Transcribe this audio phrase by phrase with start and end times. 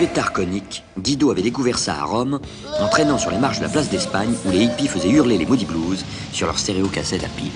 [0.00, 2.40] Le pétard conique, Guido avait découvert ça à Rome,
[2.80, 5.44] en traînant sur les marches de la place d'Espagne où les hippies faisaient hurler les
[5.44, 7.52] Moody Blues sur leurs stéréocassettes à pile.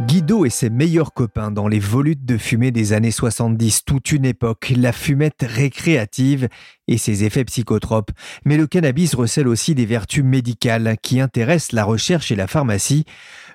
[0.00, 4.26] Guido et ses meilleurs copains dans les volutes de fumée des années 70, toute une
[4.26, 6.50] époque, la fumette récréative
[6.88, 8.10] et ses effets psychotropes.
[8.44, 13.06] Mais le cannabis recèle aussi des vertus médicales qui intéressent la recherche et la pharmacie.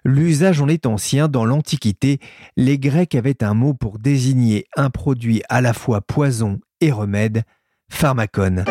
[0.06, 2.18] L'usage en est ancien dans l'Antiquité.
[2.58, 7.44] Les Grecs avaient un mot pour désigner un produit à la fois poison et remède,
[7.90, 8.66] pharmacone.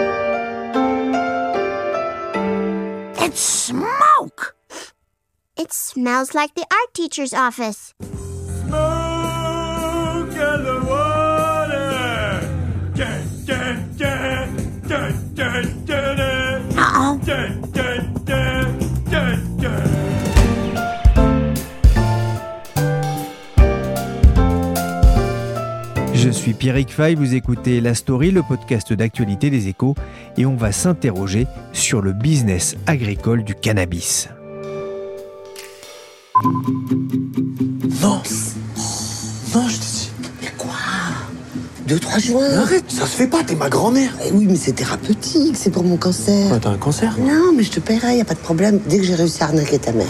[3.21, 4.55] It's smoke!
[5.57, 7.95] It smells like the art teacher's office.
[8.01, 8.79] Smoke
[26.29, 29.95] Je suis Pierrick Fay, vous écoutez La Story, le podcast d'actualité des échos,
[30.37, 34.29] et on va s'interroger sur le business agricole du cannabis.
[38.03, 38.21] Non
[41.89, 42.51] 2-3 juin.
[42.59, 44.15] Arrête, ça se fait pas, t'es ma grand-mère.
[44.27, 46.51] Eh oui, mais c'est thérapeutique, c'est pour mon cancer.
[46.51, 48.99] Bah, t'as un cancer Non, mais je te paierai, y a pas de problème, dès
[48.99, 50.07] que j'ai réussi à arnaquer ta mère.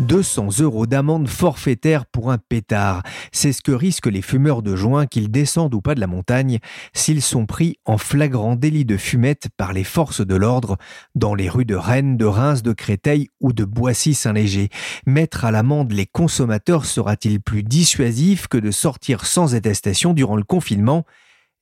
[0.00, 3.02] 200 euros d'amende forfaitaire pour un pétard.
[3.32, 6.58] C'est ce que risquent les fumeurs de joint, qu'ils descendent ou pas de la montagne,
[6.92, 10.76] s'ils sont pris en flagrant délit de fumette par les forces de l'ordre
[11.14, 14.68] dans les rues de Rennes, de Reims, de Créteil ou de Boissy-Saint-Léger.
[15.06, 20.44] Mettre à l'amende les consommateurs sera-t-il plus dissuasif que de sortir sans attestation durant le
[20.44, 21.04] confinement?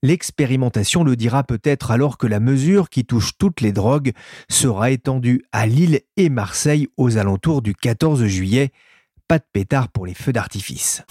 [0.04, 4.12] L'expérimentation le dira peut-être alors que la mesure qui touche toutes les drogues
[4.50, 8.70] sera étendue à Lille et Marseille aux alentours du 14 juillet.
[9.28, 11.02] Pas de pétard pour les feux d'artifice.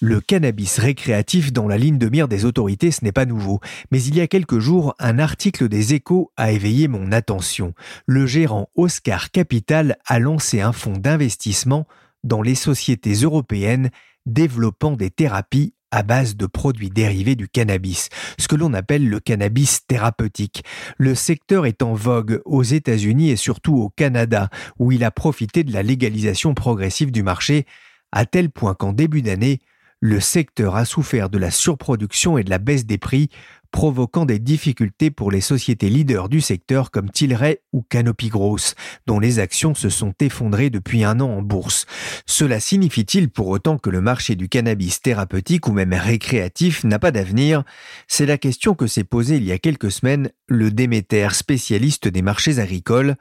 [0.00, 3.60] Le cannabis récréatif dans la ligne de mire des autorités, ce n'est pas nouveau.
[3.92, 7.74] Mais il y a quelques jours, un article des échos a éveillé mon attention.
[8.06, 11.86] Le gérant Oscar Capital a lancé un fonds d'investissement
[12.24, 13.90] dans les sociétés européennes
[14.26, 19.20] développant des thérapies à base de produits dérivés du cannabis, ce que l'on appelle le
[19.20, 20.64] cannabis thérapeutique.
[20.98, 25.64] Le secteur est en vogue aux États-Unis et surtout au Canada, où il a profité
[25.64, 27.66] de la légalisation progressive du marché,
[28.12, 29.60] à tel point qu'en début d'année,
[30.00, 33.30] le secteur a souffert de la surproduction et de la baisse des prix,
[33.70, 38.74] provoquant des difficultés pour les sociétés leaders du secteur comme Tilray ou Canopy Growth,
[39.06, 41.86] dont les actions se sont effondrées depuis un an en bourse.
[42.26, 47.10] Cela signifie-t-il pour autant que le marché du cannabis thérapeutique ou même récréatif n'a pas
[47.10, 47.64] d'avenir?
[48.06, 52.22] C'est la question que s'est posée il y a quelques semaines le Déméter, spécialiste des
[52.22, 53.16] marchés agricoles.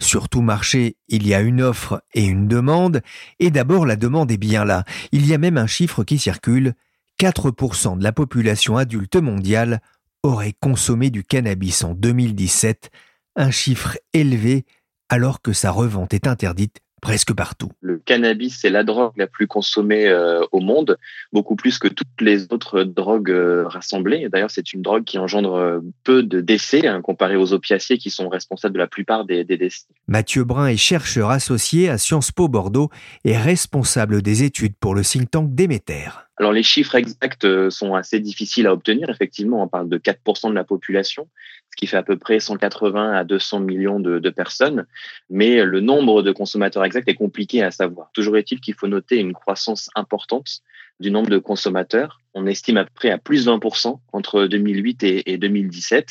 [0.00, 3.02] Sur tout marché, il y a une offre et une demande,
[3.38, 4.84] et d'abord la demande est bien là.
[5.12, 6.74] Il y a même un chiffre qui circule,
[7.20, 9.82] 4% de la population adulte mondiale
[10.22, 12.90] aurait consommé du cannabis en 2017,
[13.36, 14.64] un chiffre élevé
[15.10, 17.68] alors que sa revente est interdite presque partout.
[17.82, 20.96] Le cannabis, c'est la drogue la plus consommée euh, au monde,
[21.30, 24.26] beaucoup plus que toutes les autres drogues euh, rassemblées.
[24.30, 28.08] D'ailleurs, c'est une drogue qui engendre euh, peu de décès hein, comparé aux opiacés qui
[28.08, 29.86] sont responsables de la plupart des, des décès.
[30.08, 32.88] Mathieu Brun est chercheur associé à Sciences Po Bordeaux
[33.24, 36.29] et responsable des études pour le think tank Déméter.
[36.40, 39.10] Alors les chiffres exacts euh, sont assez difficiles à obtenir.
[39.10, 41.28] Effectivement, on parle de 4% de la population,
[41.70, 44.86] ce qui fait à peu près 180 à 200 millions de, personnes.
[45.28, 48.10] Mais le nombre de consommateurs exact est compliqué à savoir.
[48.14, 50.62] Toujours est-il qu'il faut noter une croissance importante
[50.98, 52.22] du nombre de consommateurs.
[52.32, 56.08] On estime à peu près à plus de 20% entre 2008 et, et 2017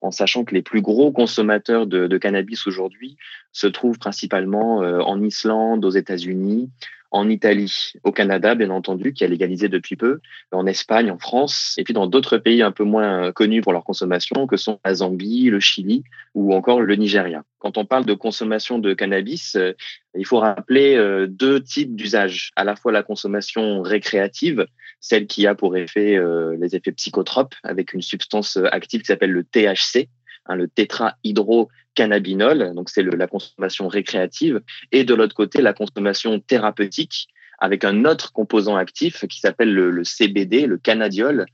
[0.00, 3.16] en sachant que les plus gros consommateurs de, de cannabis aujourd'hui
[3.52, 6.70] se trouvent principalement euh, en Islande, aux États-Unis,
[7.10, 10.20] en Italie, au Canada, bien entendu, qui a légalisé depuis peu,
[10.52, 13.84] en Espagne, en France, et puis dans d'autres pays un peu moins connus pour leur
[13.84, 17.44] consommation, que sont la Zambie, le Chili ou encore le Nigeria.
[17.58, 19.72] Quand on parle de consommation de cannabis, euh,
[20.14, 22.52] il faut rappeler euh, deux types d'usages.
[22.56, 24.66] À la fois la consommation récréative,
[25.00, 29.32] celle qui a pour effet euh, les effets psychotropes, avec une substance active qui s'appelle
[29.32, 30.08] le THC,
[30.46, 30.68] hein, le
[31.98, 34.60] tétrahydrocannabinol, donc c'est la consommation récréative,
[34.92, 37.28] et de l'autre côté la consommation thérapeutique
[37.58, 41.46] avec un autre composant actif qui s'appelle le, CBD, le cannabiol.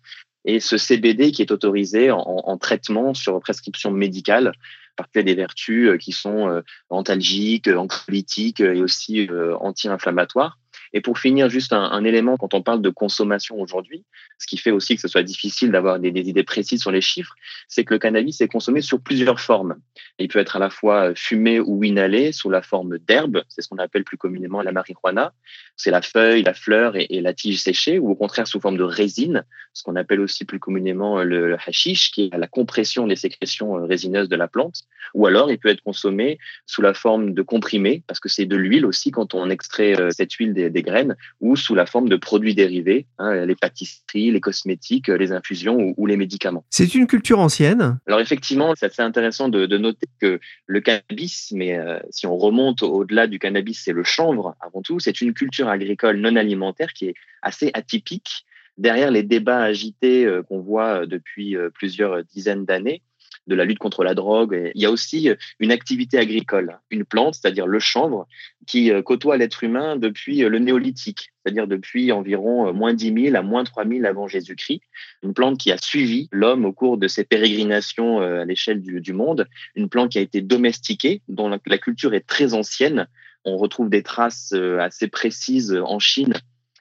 [0.45, 4.53] Et ce CBD qui est autorisé en, en traitement sur prescription médicale
[4.97, 9.29] parce qu'il des vertus qui sont antalgiques, anxiolytiques et aussi
[9.61, 10.59] anti-inflammatoires.
[10.95, 14.05] Et pour finir, juste un, élément quand on parle de consommation aujourd'hui,
[14.39, 17.35] ce qui fait aussi que ce soit difficile d'avoir des, idées précises sur les chiffres,
[17.67, 19.75] c'est que le cannabis est consommé sur plusieurs formes.
[20.21, 23.69] Il peut être à la fois fumé ou inhalé sous la forme d'herbe, c'est ce
[23.69, 25.33] qu'on appelle plus communément la marijuana.
[25.77, 28.85] C'est la feuille, la fleur et, la tige séchée, ou au contraire sous forme de
[28.85, 33.17] résine, ce qu'on appelle aussi plus communément le, le hashish, qui est la compression des
[33.17, 34.83] sécrétions résineuses de la plante.
[35.15, 38.55] Ou alors, il peut être consommé sous la forme de comprimé, parce que c'est de
[38.55, 42.17] l'huile aussi quand on extrait cette huile des, des graines ou sous la forme de
[42.17, 46.65] produits dérivés, hein, les pâtisseries, les cosmétiques, les infusions ou, ou les médicaments.
[46.71, 47.99] C'est une culture ancienne?
[48.07, 52.37] Alors effectivement, c'est assez intéressant de, de, noter que le cannabis, mais euh, si on
[52.37, 56.93] remonte au-delà du cannabis, c'est le chanvre avant tout, c'est une culture agricole non alimentaire
[56.93, 58.47] qui est assez atypique.
[58.77, 63.03] Derrière les débats agités euh, qu'on voit depuis euh, plusieurs dizaines d'années,
[63.47, 64.71] de la lutte contre la drogue.
[64.75, 68.27] Il y a aussi une activité agricole, une plante, c'est-à-dire le chanvre,
[68.67, 73.65] qui côtoie l'être humain depuis le néolithique, c'est-à-dire depuis environ moins 10 000 à moins
[73.65, 74.83] 3 000 avant Jésus-Christ.
[75.23, 79.47] Une plante qui a suivi l'homme au cours de ses pérégrinations à l'échelle du, monde,
[79.75, 83.07] une plante qui a été domestiquée, dont la, la culture est très ancienne.
[83.45, 86.35] On retrouve des traces assez précises en Chine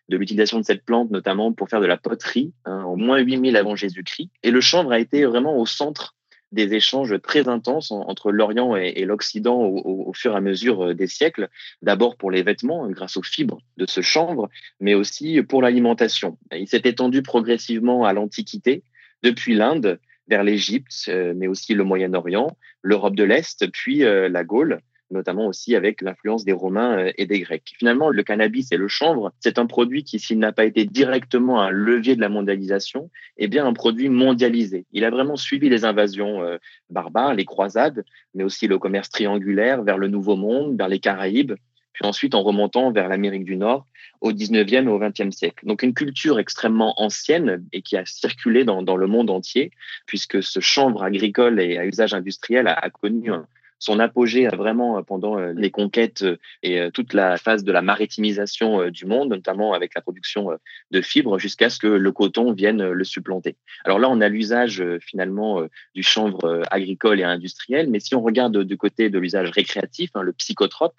[0.10, 3.56] de l'utilisation de cette plante, notamment pour faire de la poterie, hein, au moins 8000
[3.56, 4.30] avant Jésus-Christ.
[4.44, 6.15] Et le chanvre a été vraiment au centre
[6.53, 11.07] des échanges très intenses entre l'Orient et, l'Occident au, au, fur et à mesure des
[11.07, 11.50] siècles,
[11.81, 16.38] d'abord pour les vêtements, grâce aux fibres de ce chanvre, mais aussi pour l'alimentation.
[16.55, 18.83] Il s'est étendu progressivement à l'Antiquité,
[19.23, 24.79] depuis l'Inde vers l'Égypte, mais aussi le Moyen-Orient, l'Europe de l'Est, puis la Gaule,
[25.13, 27.74] notamment aussi avec l'influence des Romains et des Grecs.
[27.77, 31.62] Finalement, le cannabis et le chanvre, c'est un produit qui, s'il n'a pas été directement
[31.62, 34.86] un levier de la mondialisation, est bien un produit mondialisé.
[34.92, 36.42] Il a vraiment suivi les invasions
[36.89, 41.54] barbares, les croisades, mais aussi le commerce triangulaire vers le Nouveau Monde, vers les Caraïbes,
[41.94, 43.86] puis ensuite en remontant vers l'Amérique du Nord
[44.21, 45.65] au 19e et au 20e siècle.
[45.65, 49.71] Donc une culture extrêmement ancienne et qui a circulé dans, dans le monde entier,
[50.07, 53.48] puisque ce chanvre agricole et à usage industriel a, a connu un,
[53.83, 56.24] son apogée vraiment pendant les conquêtes
[56.62, 60.51] et toute la phase de la maritimisation du monde, notamment avec la production
[60.91, 63.57] de fibres, jusqu'à ce que le coton vienne le supplanter.
[63.83, 65.62] Alors là, on a l'usage finalement
[65.94, 70.21] du chanvre agricole et industriel, mais si on regarde du côté de l'usage récréatif, hein,
[70.21, 70.95] le psychotrope,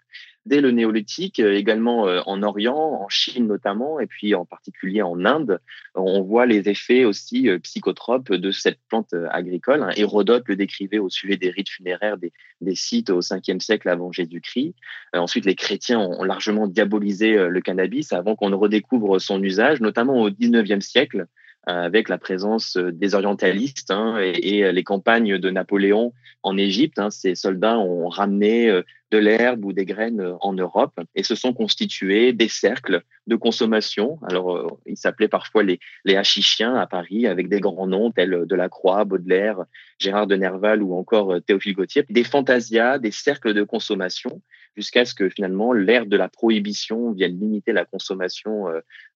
[0.46, 5.61] dès le néolithique, également en Orient, en Chine notamment, et puis en particulier en Inde,
[5.94, 9.87] on voit les effets aussi psychotropes de cette plante agricole.
[9.96, 14.12] Hérodote le décrivait au sujet des rites funéraires des, des sites au 5e siècle avant
[14.12, 14.75] Jésus-Christ.
[15.14, 20.20] ensuite, les chrétiens ont largement diabolisé le cannabis avant qu'on ne redécouvre son usage, notamment
[20.20, 21.26] au 19e siècle
[21.66, 26.12] avec la présence des orientalistes hein, et, et, les campagnes de Napoléon
[26.43, 26.99] en Égypte.
[26.99, 31.52] Hein, ces soldats ont ramené de l'herbe ou des graines en Europe et se sont
[31.52, 34.19] constitués des cercles de consommation.
[34.28, 39.05] Alors, ils s'appelaient parfois les, les hachichiens à Paris avec des grands noms tels Delacroix,
[39.05, 39.64] Baudelaire,
[39.99, 42.05] Gérard de Nerval ou encore Théophile Gautier.
[42.11, 44.43] Des fantasias, des cercles de consommation
[44.76, 48.67] jusqu'à ce que finalement l'ère de la prohibition vienne limiter la consommation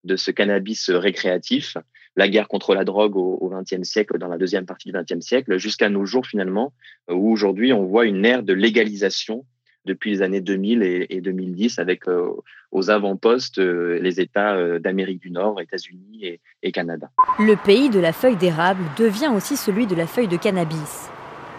[0.05, 1.77] de ce cannabis récréatif
[2.19, 5.57] la guerre contre la drogue au XXe siècle, dans la deuxième partie du XXe siècle,
[5.57, 6.73] jusqu'à nos jours finalement,
[7.09, 9.45] où aujourd'hui on voit une ère de légalisation
[9.85, 12.29] depuis les années 2000 et, et 2010 avec euh,
[12.73, 17.09] aux avant-postes euh, les États euh, d'Amérique du Nord, États-Unis et Canada.
[17.39, 21.09] Le pays de la feuille d'érable devient aussi celui de la feuille de cannabis.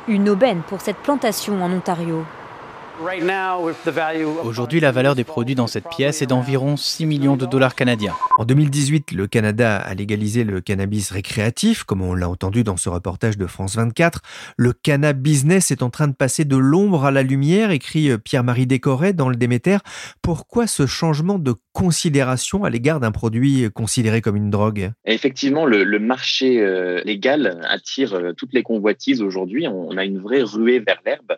[0.08, 2.26] Une aubaine pour cette plantation en Ontario.
[4.44, 8.14] Aujourd'hui, la valeur des produits dans cette pièce est d'environ 6 millions de dollars canadiens.
[8.38, 12.90] En 2018, le Canada a légalisé le cannabis récréatif, comme on l'a entendu dans ce
[12.90, 14.22] reportage de France 24.
[14.58, 18.66] Le cannabis business est en train de passer de l'ombre à la lumière, écrit Pierre-Marie
[18.66, 19.78] Décoré dans le Déméter.
[20.22, 24.92] Pourquoi ce changement de considération à l'égard d'un produit considéré comme une drogue?
[25.06, 29.68] Effectivement, le, le marché euh, légal attire euh, toutes les convoitises aujourd'hui.
[29.68, 31.36] On a une vraie ruée vers l'herbe.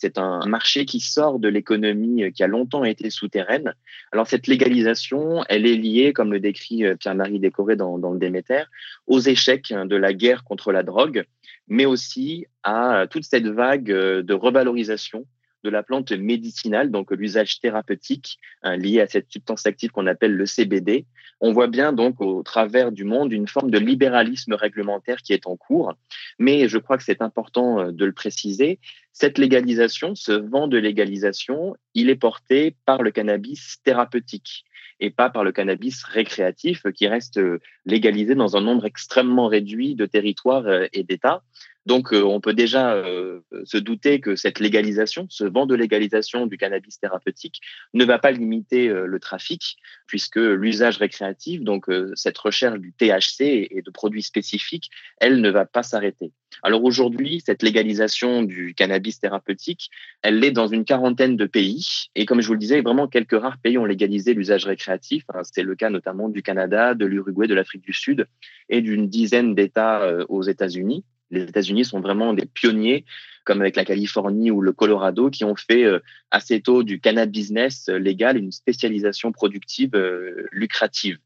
[0.00, 3.74] C'est un marché qui sort de l'économie qui a longtemps été souterraine.
[4.12, 8.62] Alors cette légalisation, elle est liée, comme le décrit Pierre-Marie Décoré dans, dans, le Déméter,
[9.06, 11.24] aux échecs de la guerre contre la drogue,
[11.68, 15.26] mais aussi à toute cette vague de revalorisation
[15.64, 20.34] de la plante médicinale, donc l'usage thérapeutique hein, lié à cette substance active qu'on appelle
[20.34, 21.06] le CBD.
[21.40, 25.46] On voit bien donc au travers du monde une forme de libéralisme réglementaire qui est
[25.46, 25.94] en cours,
[26.38, 28.78] mais je crois que c'est important de le préciser,
[29.12, 34.64] Cette légalisation, ce vent de légalisation, il est porté par le cannabis thérapeutique
[35.00, 39.94] et pas par le cannabis récréatif qui reste euh, légalisé dans un nombre extrêmement réduit
[39.94, 41.42] de territoires euh, et d'États.
[41.86, 46.46] Donc, euh, on peut déjà euh, se douter que cette légalisation, ce vent de légalisation
[46.46, 47.60] du cannabis thérapeutique,
[47.94, 53.68] ne va pas limiter euh, le trafic, puisque l'usage récréatif, donc cette recherche du THC
[53.70, 56.32] et de produits spécifiques, elle ne va pas s'arrêter.
[56.62, 59.88] Alors aujourd'hui, cette légalisation du cannabis thérapeutique,
[60.22, 62.08] elle est dans une quarantaine de pays.
[62.16, 65.22] Et comme je vous le disais, vraiment quelques rares pays ont légalisé l'usage récréatif.
[65.44, 68.26] C'est le cas notamment du Canada, de l'Uruguay, de l'Afrique du Sud
[68.68, 73.04] et d'une dizaine d'États aux États-Unis les États-Unis sont vraiment des pionniers,
[73.44, 77.30] comme avec la Californie ou le Colorado, qui ont fait euh, assez tôt du cannabis
[77.30, 81.18] business euh, légal une spécialisation productive euh, lucrative.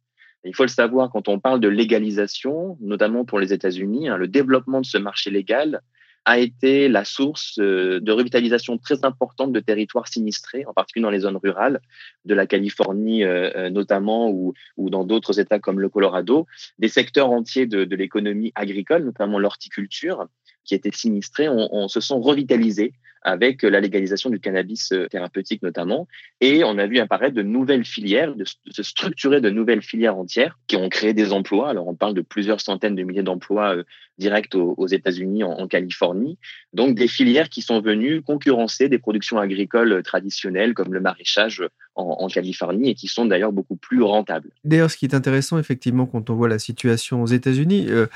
[0.44, 4.28] il faut le savoir, quand on parle de légalisation, notamment pour les États-Unis, hein, le
[4.28, 5.80] développement de ce marché légal
[6.24, 11.10] a été la source euh, de revitalisation très importante de territoires sinistrés, en particulier dans
[11.10, 11.80] les zones rurales
[12.24, 16.46] de la Californie euh, euh, notamment ou, dans d'autres États comme le Colorado,
[16.78, 20.26] des secteurs entiers de, de l'économie agricole, notamment l'horticulture,
[20.64, 26.06] qui étaient sinistrés, on, se sont revitalisés avec la légalisation du cannabis thérapeutique notamment.
[26.40, 30.58] Et on a vu apparaître de nouvelles filières, de, se structurer de nouvelles filières entières
[30.66, 31.70] qui ont créé des emplois.
[31.70, 33.76] Alors on parle de plusieurs centaines de milliers d'emplois
[34.18, 36.38] direct aux, États-Unis, en, Californie.
[36.72, 41.64] Donc des filières qui sont venues concurrencer des productions agricoles traditionnelles comme le maraîchage
[41.96, 44.50] en, Californie et qui sont d'ailleurs beaucoup plus rentables.
[44.64, 48.06] D'ailleurs, ce qui est intéressant effectivement quand on voit la situation aux États-Unis, euh,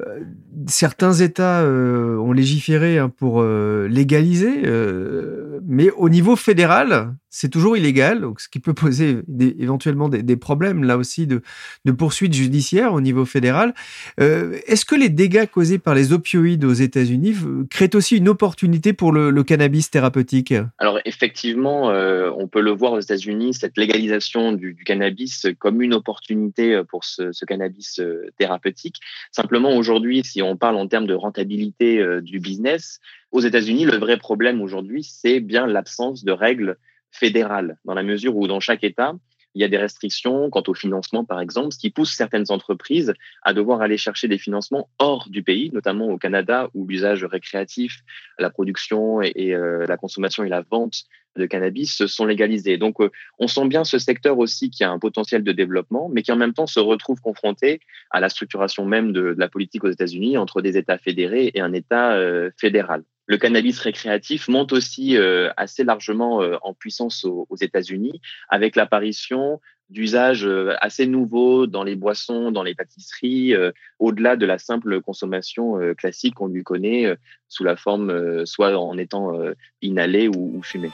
[0.00, 0.20] euh,
[0.68, 7.76] certains États euh, ont légiféré hein, pour légaliser, euh, mais au niveau fédéral, c'est toujours
[7.76, 9.20] illégal, donc ce qui peut poser
[9.58, 11.42] éventuellement des, problèmes là aussi de,
[11.84, 13.74] de poursuites judiciaires au niveau fédéral.
[14.18, 17.34] Est-ce que les dégâts causés par les opioïdes aux États-Unis
[17.70, 20.54] crée aussi une opportunité pour le, cannabis thérapeutique?
[20.78, 25.94] Alors effectivement, euh, on peut le voir aux États-Unis, cette légalisation du, cannabis comme une
[25.94, 29.00] opportunité pour ce, cannabis euh, thérapeutique.
[29.30, 33.00] Simplement aujourd'hui, si on parle en termes de rentabilité euh, du business,
[33.32, 36.76] aux États-Unis, le vrai problème aujourd'hui, c'est bien l'absence de règles
[37.10, 39.14] fédérales, dans la mesure où dans chaque État,
[39.54, 43.14] il y a des restrictions quant au financement, par exemple, ce qui pousse certaines entreprises
[43.42, 48.00] à devoir aller chercher des financements hors du pays, notamment au Canada, où l'usage récréatif,
[48.38, 51.04] la production et, euh, la consommation et la vente
[51.36, 52.78] de cannabis sont légalisés.
[52.78, 56.22] Donc, euh, on sent bien ce secteur aussi qui a un potentiel de développement, mais
[56.22, 59.90] qui en même temps se retrouve confronté à la structuration même de, la politique aux
[59.90, 63.04] États-Unis entre des États fédérés et un État euh, fédéral.
[63.26, 69.60] Le cannabis récréatif monte aussi euh, assez largement euh, en puissance aux, États-Unis avec l'apparition
[69.88, 73.54] d'usages euh, assez nouveaux dans les boissons, dans les pâtisseries,
[73.98, 77.16] au-delà de la simple consommation classique qu'on lui connaît
[77.48, 79.32] sous la forme soit en étant
[79.80, 80.90] inhalé ou, ou fumé.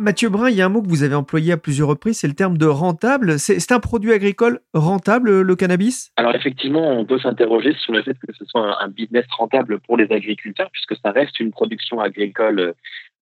[0.00, 2.26] Mathieu Brun, il y a un mot que vous avez employé à plusieurs reprises, c'est
[2.26, 3.38] le terme de rentable.
[3.38, 6.10] C'est un produit agricole rentable, le cannabis?
[6.16, 9.98] Alors effectivement, on peut s'interroger sur le fait que ce soit un business rentable pour
[9.98, 12.72] les agriculteurs, puisque ça reste une production agricole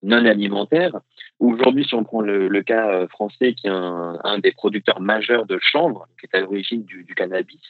[0.04, 0.92] non alimentaire.
[1.40, 5.58] Aujourd'hui, si on prend le, cas euh, français, qui est un, des producteurs majeurs de
[5.60, 7.60] chanvre, qui est à l'origine du cannabis,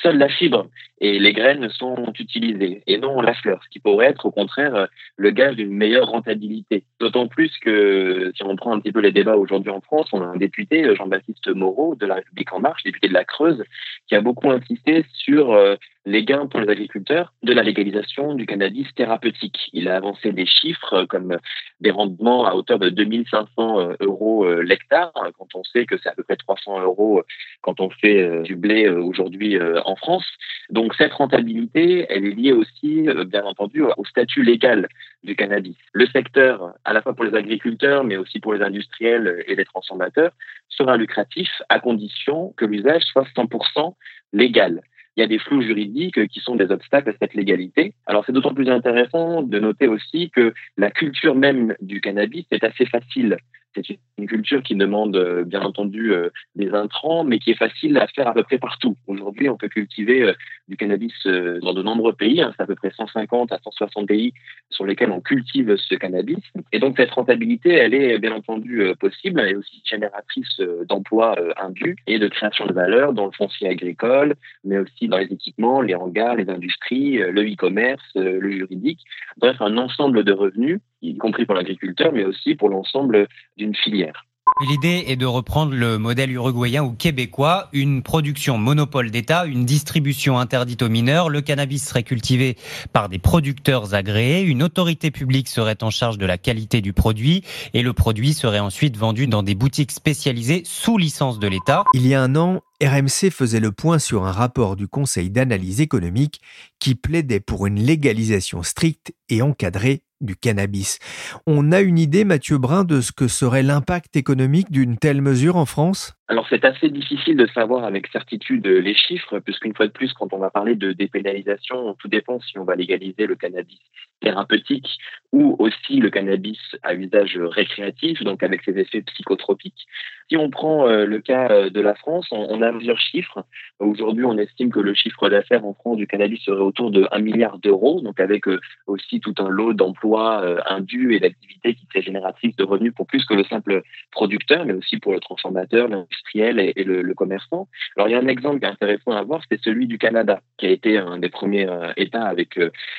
[0.00, 0.68] seule la fibre
[1.00, 4.86] et les graines sont utilisées et non la fleur, ce qui pourrait être au contraire
[5.16, 6.84] le gage d'une meilleure rentabilité.
[7.00, 10.22] D'autant plus que si on prend un petit peu les débats aujourd'hui en France, on
[10.22, 13.64] a un député, Jean-Baptiste Moreau, de la République en marche, député de la Creuse,
[14.08, 18.46] qui a beaucoup insisté sur euh, les gains pour les agriculteurs de la légalisation du
[18.46, 19.70] cannabis thérapeutique.
[19.72, 21.36] Il a avancé des chiffres comme
[21.80, 26.08] des rendements à hauteur de 2500 euh, euros euh, l'hectare, quand on sait que c'est
[26.08, 27.22] à peu près 300 euros
[27.60, 30.26] quand on fait du blé aujourd'hui en France.
[30.70, 34.88] Donc cette rentabilité, elle est liée aussi, bien entendu, au statut légal
[35.22, 35.76] du cannabis.
[35.92, 39.64] Le secteur, à la fois pour les agriculteurs, mais aussi pour les industriels et les
[39.64, 40.32] transformateurs,
[40.68, 43.94] sera lucratif à condition que l'usage soit 100%
[44.32, 44.82] légal
[45.16, 47.94] il y a des flous juridiques qui sont des obstacles à cette légalité.
[48.06, 52.64] Alors c'est d'autant plus intéressant de noter aussi que la culture même du cannabis est
[52.64, 53.36] assez facile
[53.74, 57.96] c'est une culture qui demande euh, bien entendu euh, des intrants, mais qui est facile
[57.98, 58.96] à faire à peu près partout.
[59.06, 60.34] Aujourd'hui, on peut cultiver euh,
[60.68, 62.40] du cannabis dans de nombreux pays.
[62.40, 62.52] Hein.
[62.56, 64.32] c'est à peu près 150 à 160 pays
[64.70, 66.38] sur lesquels on cultive ce cannabis.
[66.72, 69.40] Et donc cette rentabilité, elle est bien entendu possible.
[69.40, 74.34] Elle est aussi génératrice d'emplois indus et de création de valeur dans le foncier agricole,
[74.64, 79.00] mais aussi dans les équipements, les hangars, les industries, le e-commerce, le juridique.
[79.36, 84.24] Bref, un ensemble de revenus y compris pour l'agriculteur, mais aussi pour l'ensemble d'une filière.
[84.60, 90.38] L'idée est de reprendre le modèle uruguayen ou québécois, une production monopole d'État, une distribution
[90.38, 92.56] interdite aux mineurs, le cannabis serait cultivé
[92.92, 97.42] par des producteurs agréés, une autorité publique serait en charge de la qualité du produit
[97.72, 101.84] et le produit serait ensuite vendu dans des boutiques spécialisées sous licence de l'État.
[101.94, 105.80] Il y a un an, RMC faisait le point sur un rapport du Conseil d'analyse
[105.80, 106.40] économique
[106.78, 110.98] qui plaidait pour une légalisation stricte et encadrée du cannabis.
[111.46, 115.56] On a une idée, Mathieu Brun, de ce que serait l'impact économique d'une telle mesure
[115.56, 116.14] en France?
[116.32, 120.32] Alors c'est assez difficile de savoir avec certitude les chiffres, puisqu'une fois de plus, quand
[120.32, 123.80] on va parler de dépénalisation, tout dépend si on va légaliser le cannabis
[124.22, 124.88] thérapeutique
[125.32, 129.86] ou aussi le cannabis à usage récréatif, donc avec ses effets psychotropiques.
[130.30, 133.44] Si on prend euh, le cas euh, de la France, on, a plusieurs chiffres.
[133.78, 137.18] Aujourd'hui, on estime que le chiffre d'affaires en France du cannabis serait autour de 1
[137.20, 142.02] milliard d'euros, donc avec euh, aussi tout un lot d'emplois indus et d'activités qui seraient
[142.02, 145.88] génératrices de revenus pour plus que le simple producteur, mais aussi pour le transformateur,
[146.34, 147.68] et, le, commerçant.
[147.96, 150.40] Alors il y a un exemple qui est intéressant à voir, c'est celui du Canada,
[150.56, 152.58] qui a été un des premiers États avec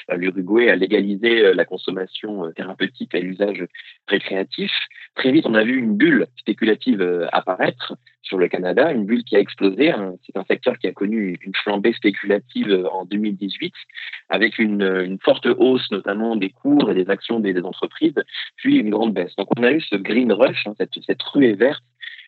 [0.10, 3.66] l'Uruguay à légaliser la consommation thérapeutique à l'usage
[4.08, 4.72] récréatif.
[5.16, 9.36] Très vite, on a vu une bulle spéculative apparaître sur le Canada, une bulle qui
[9.36, 9.94] a explosé.
[10.26, 13.74] C'est un secteur qui a connu une flambée spéculative en 2018,
[14.30, 18.16] avec une, forte hausse notamment des cours et des actions des, entreprises,
[18.56, 19.36] puis une grande baisse.
[19.36, 21.84] Donc on a eu ce green rush, hein, cette ruée verte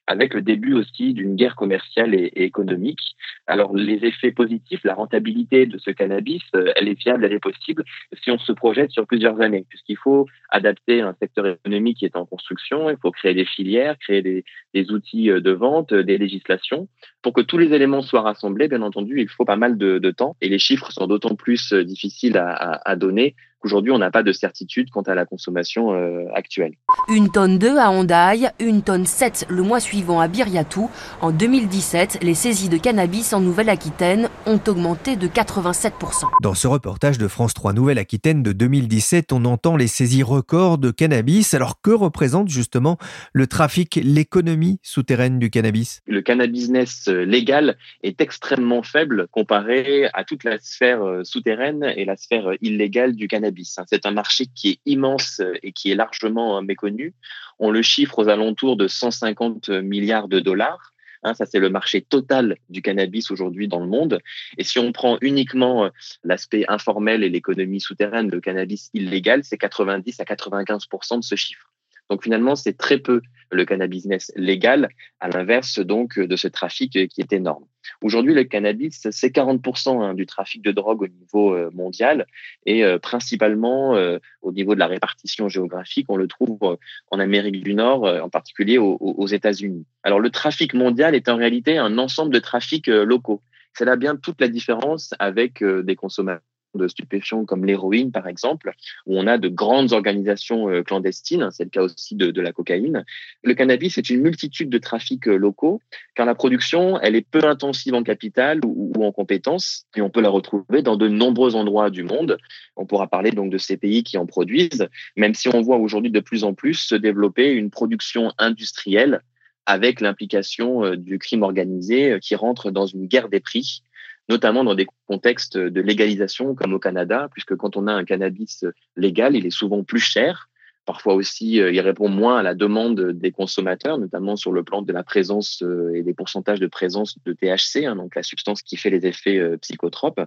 [0.08, 3.16] avec le début aussi d'une guerre commerciale et, économique.
[3.48, 7.40] Alors les effets positifs, la rentabilité de ce cannabis, euh, elle est viable, elle est
[7.40, 7.84] possible
[8.22, 12.16] si on se projette sur plusieurs années, puisqu'il faut adapter un secteur économique qui est
[12.16, 16.18] en construction, il faut créer des filières, créer des, outils euh, de vente, euh, des
[16.18, 16.88] législations.
[17.22, 20.36] Pour que tous les éléments soient rassemblés, bien entendu, il faut pas mal de, temps
[20.42, 23.36] et les chiffres sont d'autant plus difficiles à donner
[23.66, 26.74] Aujourd'hui, on n'a pas de certitude quant à la consommation euh, actuelle.
[27.10, 30.92] Une tonne 2 à Hondaï, une tonne 7 le mois suivant à Biriatou.
[31.20, 36.26] En 2017, les saisies de cannabis en Nouvelle-Aquitaine ont augmenté de 87%.
[36.44, 40.92] Dans ce reportage de France 3 Nouvelle-Aquitaine de 2017, on entend les saisies records de
[40.92, 41.56] cannabis.
[41.56, 43.00] Alors que représente justement
[43.34, 46.04] le trafic, l'économie souterraine du cannabis?
[46.06, 46.70] Le cannabis
[47.08, 52.52] euh, légal est extrêmement faible comparé à toute la sphère euh, souterraine et la sphère
[52.62, 53.55] illégale du cannabis.
[53.78, 53.86] Hein.
[53.88, 57.14] C'est un marché qui est immense euh, et qui est largement euh, méconnu.
[57.60, 60.94] On le chiffre aux alentours de 150 milliards de dollars.
[61.24, 61.34] Hein.
[61.34, 64.20] ça, c'est le marché total du cannabis aujourd'hui dans le monde.
[64.58, 65.90] Et si on prend uniquement euh,
[66.24, 71.72] l'aspect informel et l'économie souterraine, le cannabis illégal, c'est 90 à 95% de ce chiffre.
[72.10, 74.90] Donc finalement, c'est très peu le cannabis légal,
[75.20, 77.66] à l'inverse donc de ce trafic qui est énorme.
[78.02, 82.26] Aujourd'hui, le cannabis, c'est 40% hein, du trafic de drogue au niveau euh, mondial
[82.66, 86.78] et euh, principalement euh, au niveau de la répartition géographique, on le trouve
[87.12, 89.86] en Amérique du Nord, en particulier aux, États-Unis.
[90.04, 93.42] Alors le trafic mondial est en réalité un ensemble de trafics locaux.
[93.74, 96.42] C'est là bien toute la différence avec des consommateurs
[96.78, 98.74] de stupéfiants comme l'héroïne, par exemple,
[99.06, 101.50] où on a de grandes organisations euh, clandestines.
[101.52, 103.06] C'est le cas aussi de, la cocaïne.
[103.44, 105.82] Le cannabis est une multitude de trafics euh, locaux,
[106.16, 110.22] car la production, elle est peu intensive en capital ou, en compétences, et on peut
[110.22, 112.38] la retrouver dans de nombreux endroits du monde.
[112.76, 116.12] On pourra parler donc de ces pays qui en produisent, même si on voit aujourd'hui
[116.12, 119.22] de plus en plus se développer une production industrielle
[119.66, 123.82] avec l'implication euh, du crime organisé qui rentre dans une guerre des prix
[124.30, 128.66] notamment dans des contextes de légalisation comme au Canada, puisque quand on a un cannabis
[128.96, 130.50] légal, il est souvent plus cher.
[130.86, 134.84] Parfois aussi, euh, il répond moins à la demande des consommateurs, notamment sur le plan
[134.84, 138.62] de la présence euh, et des pourcentages de présence de THC, hein, donc la substance
[138.62, 140.22] qui fait les effets euh, psychotropes.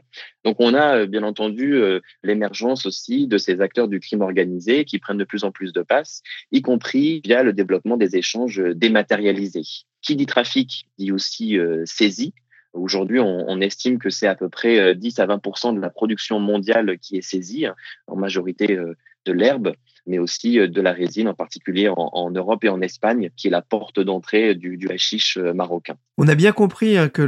[0.45, 1.81] Donc on a bien entendu
[2.23, 5.83] l'émergence aussi de ces acteurs du crime organisé qui prennent de plus en plus de
[5.83, 9.85] passes, y compris via le développement des échanges dématérialisés.
[10.03, 12.33] Qui dit trafic dit aussi saisie,
[12.75, 16.39] Aujourd'hui, on, estime que c'est à peu près 10 euh, à 20% de la production
[16.39, 17.75] mondiale qui est saisie, hein,
[18.07, 19.73] en majorité euh, de l'herbe,
[20.07, 23.51] mais aussi euh, de la résine, en particulier en, Europe et en Espagne, qui est
[23.51, 25.97] la porte d'entrée du, hashish marocain.
[26.19, 27.23] On a bien compris hein, que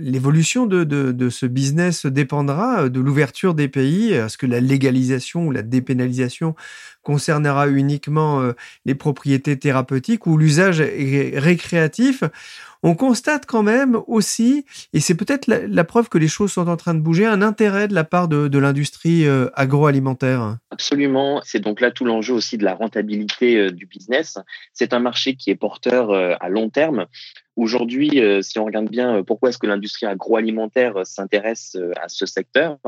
[0.00, 4.12] l'évolution de, de, ce business dépendra de l'ouverture des pays.
[4.12, 6.54] Est-ce que la légalisation ou la dépénalisation
[7.04, 8.42] concernera uniquement
[8.84, 12.24] les propriétés thérapeutiques ou l'usage récréatif
[12.86, 16.76] on constate quand même aussi, et c'est peut-être la, preuve que les choses sont en
[16.76, 20.58] train de bouger, un intérêt de la part de, l'industrie euh, agroalimentaire.
[20.70, 21.40] Absolument.
[21.44, 24.36] C'est donc là tout l'enjeu aussi de la rentabilité euh, du business.
[24.74, 27.06] C'est un marché qui est porteur euh, à long terme.
[27.56, 32.78] Aujourd'hui, si on regarde bien pourquoi est-ce que l'industrie agroalimentaire s'intéresse à ce secteur,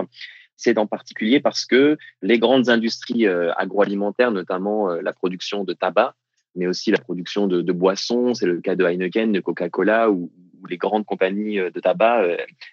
[0.56, 6.14] c'est en particulier parce que les grandes industries agroalimentaires, notamment la production de tabac,
[6.54, 8.34] mais aussi la production de, boissons.
[8.34, 10.30] C'est le cas de Heineken, de Coca-Cola ou,
[10.68, 12.26] les grandes compagnies de tabac,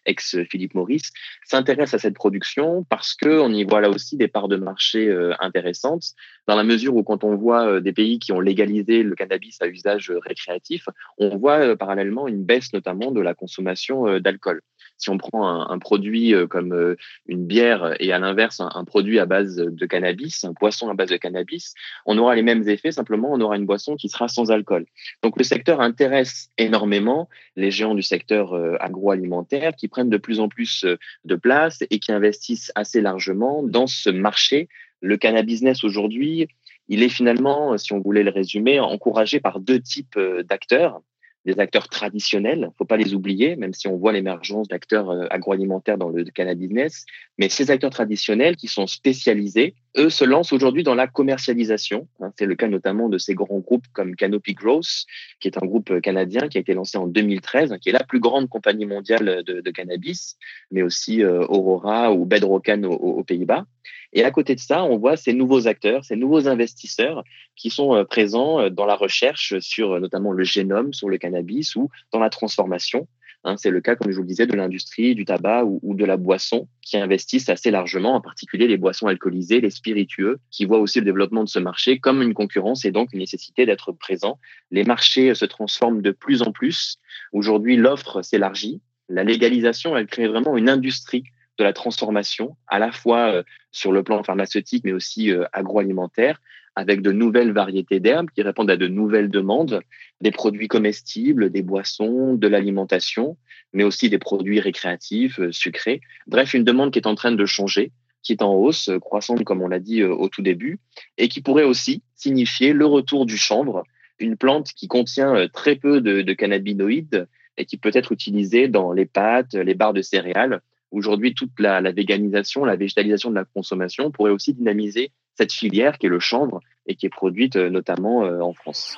[0.06, 1.12] ex Philippe Morris,
[1.46, 6.14] s'intéressent à cette production parce qu'on y voit là aussi des parts de marché intéressantes,
[6.48, 9.68] dans la mesure où quand on voit des pays qui ont légalisé le cannabis à
[9.68, 14.62] usage récréatif, on voit parallèlement une baisse notamment de la consommation d'alcool
[14.98, 16.96] si on prend un, produit euh, comme euh,
[17.28, 21.10] une bière et à l'inverse un, produit à base de cannabis, un poisson à base
[21.10, 21.74] de cannabis,
[22.06, 24.86] on aura les mêmes effets, simplement on aura une boisson qui sera sans alcool.
[25.22, 30.40] Donc le secteur intéresse énormément les géants du secteur euh, agroalimentaire qui prennent de plus
[30.40, 30.86] en plus
[31.26, 34.70] de place et qui investissent assez largement dans ce marché.
[35.04, 36.48] Le cannabis business aujourd'hui,
[36.88, 41.02] il est finalement, si on voulait le résumer, encouragé par deux types d'acteurs
[41.46, 45.98] des acteurs traditionnels, faut pas les oublier, même si on voit l'émergence d'acteurs euh, agroalimentaires
[45.98, 47.06] dans le cannabis business.
[47.38, 52.08] Mais ces acteurs traditionnels qui sont spécialisés, eux se lancent aujourd'hui dans la commercialisation.
[52.22, 55.06] Hein, c'est le cas notamment de ces grands groupes comme Canopy Growth,
[55.42, 58.04] qui est un groupe euh, canadien qui a été lancé en 2013, qui est la
[58.04, 60.38] plus grande compagnie mondiale de, cannabis,
[60.72, 63.66] mais aussi euh, Aurora ou Bedrocan aux Pays-Bas.
[64.14, 67.24] Et à côté de ça, on voit ces nouveaux acteurs, ces nouveaux investisseurs
[67.56, 71.18] qui sont euh, présents euh, dans la recherche sur euh, notamment le génome, sur le
[71.18, 73.08] cannabis ou dans la transformation.
[73.44, 76.06] Hein, c'est le cas, comme je vous le disais, de l'industrie, du tabac ou, de
[76.06, 80.80] la boisson qui investissent assez largement, en particulier les boissons alcoolisées, les spiritueux, qui voient
[80.80, 84.40] aussi le développement de ce marché comme une concurrence et donc une nécessité d'être présent.
[84.72, 87.00] Les marchés se transforment de plus en plus.
[87.34, 88.80] Aujourd'hui, l'offre s'élargit.
[89.10, 91.26] La légalisation, elle crée vraiment une industrie
[91.58, 96.42] de la transformation, à la fois euh, sur le plan pharmaceutique, mais aussi euh, agroalimentaire,
[96.76, 99.82] avec de nouvelles variétés d'herbes qui répondent à de nouvelles demandes,
[100.22, 103.38] des produits comestibles, des boissons, de l'alimentation,
[103.74, 106.02] mais aussi des produits récréatifs, euh, sucrés.
[106.26, 107.92] Bref, une demande qui est en train de changer,
[108.24, 110.80] qui est en hausse, croissante comme on l'a dit au tout début,
[111.18, 113.84] et qui pourrait aussi signifier le retour du chanvre,
[114.18, 118.94] une plante qui contient très peu de, de cannabinoïdes et qui peut être utilisée dans
[118.94, 120.62] les pâtes, les barres de céréales,
[120.94, 126.06] Aujourd'hui, toute la, véganisation, la végétalisation de la consommation pourrait aussi dynamiser cette filière qui
[126.06, 128.96] est le chanvre et qui est produite euh, notamment euh, en France.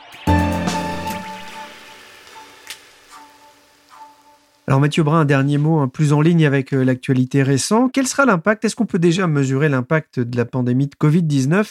[4.67, 7.91] Alors Mathieu Brun, un dernier mot, un plus en ligne avec euh, l'actualité récente.
[7.93, 8.65] Quel sera l'impact?
[8.65, 11.63] Est-ce qu'on peut déjà mesurer l'impact de la pandémie de Covid-19 euh,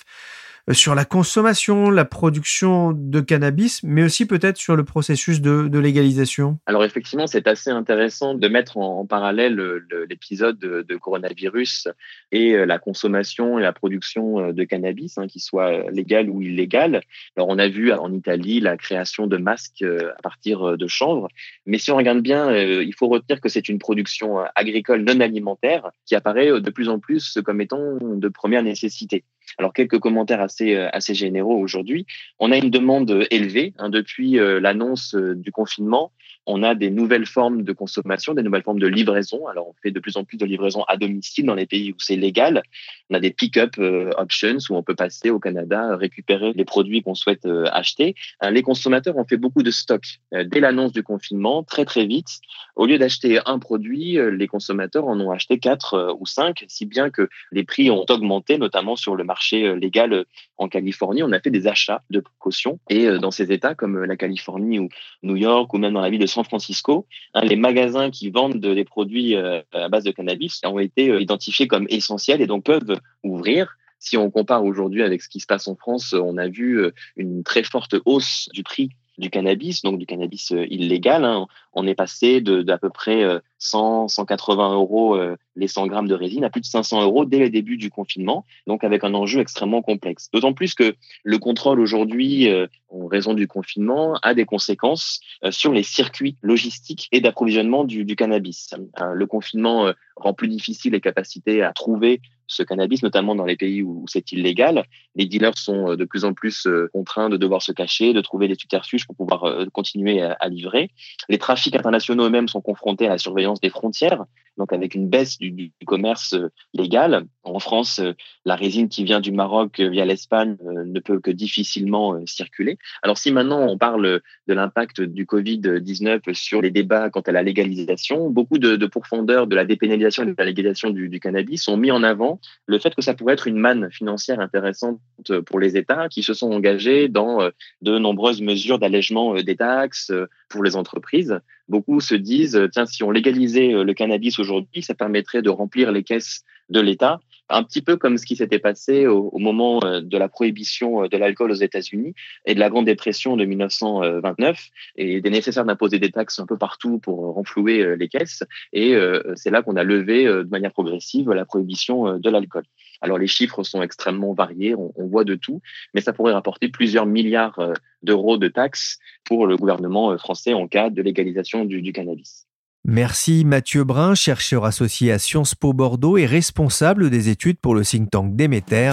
[0.72, 6.58] sur la consommation, la production de cannabis, mais aussi peut-être sur le processus de, légalisation
[6.64, 9.60] Alors effectivement, c'est assez intéressant de mettre en, parallèle
[10.08, 11.88] l'épisode de, coronavirus
[12.32, 16.40] et euh, la consommation et la production euh, de cannabis, hein, qu'il soit légal ou
[16.40, 17.02] illégal.
[17.36, 21.28] Alors on a vu en Italie la création de masques à partir de chanvre,
[21.66, 25.90] mais si on regarde bien, il faut retenir que c'est une production agricole non alimentaire
[26.06, 29.24] qui apparaît de plus en plus comme étant de première nécessité.
[29.58, 32.06] Alors quelques commentaires assez euh, assez généraux aujourd'hui.
[32.38, 36.12] On a une demande élevée hein, depuis euh, l'annonce euh, du confinement.
[36.46, 39.46] On a des nouvelles formes de consommation, des nouvelles formes de livraison.
[39.46, 41.96] Alors on fait de plus en plus de livraison à domicile dans les pays où
[41.98, 42.62] c'est légal.
[43.08, 43.78] On a des pick-up
[44.18, 48.14] options où on peut passer au Canada récupérer les produits qu'on souhaite acheter.
[48.50, 52.40] Les consommateurs ont fait beaucoup de stocks dès l'annonce du confinement, très très vite.
[52.76, 57.08] Au lieu d'acheter un produit, les consommateurs en ont acheté quatre ou cinq, si bien
[57.08, 60.24] que les prix ont augmenté, notamment sur le marché marché euh, légal euh,
[60.56, 62.78] en Californie, on a fait des achats de caution.
[62.88, 64.88] Et euh, dans ces États comme la Californie ou
[65.22, 68.58] New York ou même dans la ville de San Francisco, hein, les magasins qui vendent
[68.58, 73.76] des produits à base de cannabis ont été identifiés comme essentiels et donc peuvent ouvrir.
[73.98, 77.42] Si on compare aujourd'hui avec ce qui se passe en France, on a vu une
[77.42, 81.24] très forte hausse du prix du cannabis, donc du cannabis illégal.
[81.24, 81.46] Hein.
[81.72, 86.44] On est passé d'à peu près 100, 180 euros euh, les 100 grammes de résine
[86.44, 89.82] à plus de 500 euros dès le début du confinement, donc avec un enjeu extrêmement
[89.82, 90.28] complexe.
[90.32, 95.50] D'autant plus que le contrôle aujourd'hui, euh, en raison du confinement, a des conséquences euh,
[95.50, 98.74] sur les circuits logistiques et d'approvisionnement du, du, cannabis.
[99.12, 103.82] le confinement rend plus difficile les capacités à trouver ce cannabis, notamment dans les pays
[103.82, 104.84] où c'est illégal.
[105.14, 108.54] Les dealers sont de plus en plus contraints de devoir se cacher, de trouver des
[108.54, 110.90] subterfuges pour pouvoir continuer à, à livrer.
[111.28, 114.24] Les trafics internationaux eux-mêmes sont confrontés à la surveillance des frontières,
[114.56, 117.24] donc avec une baisse du, commerce euh, légal.
[117.42, 118.12] En France, euh,
[118.44, 122.78] la résine qui vient du Maroc euh, via l'Espagne ne peut que difficilement circuler.
[123.02, 127.42] Alors si maintenant on parle de l'impact du Covid-19 sur les débats quant à la
[127.42, 131.68] légalisation, beaucoup de, de pourfendeurs de la dépénalisation et de la légalisation du, du cannabis
[131.68, 135.00] ont mis en avant le fait que ça pourrait être une manne financière intéressante
[135.46, 137.50] pour les États qui se sont engagés dans
[137.82, 140.12] de nombreuses mesures d'allègement des taxes
[140.48, 141.40] pour les entreprises.
[141.68, 145.92] Beaucoup se disent, tiens, si on légalise euh, le cannabis aujourd'hui, ça permettrait de remplir
[145.92, 147.20] les caisses de l'État
[147.54, 151.08] un petit peu comme ce qui s'était passé au, moment euh, de la prohibition euh,
[151.08, 152.14] de l'alcool aux États-Unis
[152.44, 154.68] et de la Grande Dépression de 1929.
[154.96, 158.42] Et il était nécessaire d'imposer des taxes un peu partout pour renflouer euh, les caisses.
[158.72, 158.94] Et
[159.34, 162.64] c'est là qu'on a levé de manière progressive la prohibition de l'alcool.
[163.00, 165.60] Alors les chiffres sont extrêmement variés, on, voit de tout,
[165.94, 167.58] mais ça pourrait rapporter plusieurs milliards
[168.02, 172.43] d'euros de taxes pour le gouvernement français en cas de légalisation du cannabis.
[172.86, 177.82] Merci Mathieu Brun, chercheur associé à Sciences Po Bordeaux et responsable des études pour le
[177.82, 178.92] think tank Déméter.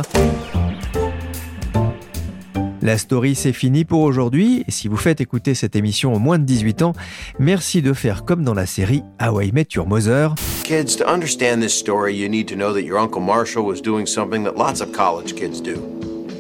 [2.81, 4.63] La story, c'est fini pour aujourd'hui.
[4.65, 6.93] Et si vous faites écouter cette émission aux moins de 18 ans,
[7.37, 10.35] merci de faire comme dans la série How I Met Your Mother.
[10.63, 14.05] Kids, to understand this story, you need to know that your Uncle Marshall was doing
[14.05, 15.75] something that lots of college kids do.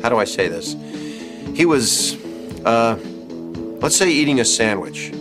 [0.01, 0.77] How do I say this?
[1.53, 2.15] He was,
[2.63, 2.95] uh,
[3.81, 5.11] let's say eating a sandwich.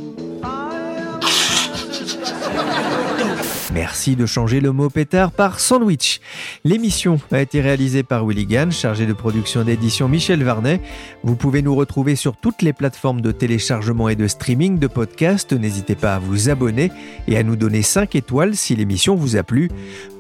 [3.73, 6.21] Merci de changer le mot pétard par sandwich.
[6.65, 10.81] L'émission a été réalisée par Willy Gann, chargé de production d'édition Michel Varnet.
[11.23, 15.53] Vous pouvez nous retrouver sur toutes les plateformes de téléchargement et de streaming de podcasts.
[15.53, 16.91] N'hésitez pas à vous abonner
[17.29, 19.71] et à nous donner 5 étoiles si l'émission vous a plu.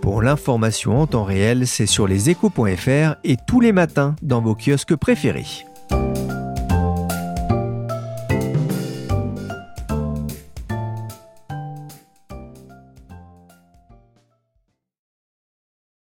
[0.00, 4.94] Pour l'information en temps réel, c'est sur leséchos.fr et tous les matins dans vos kiosques
[4.94, 5.69] préférés.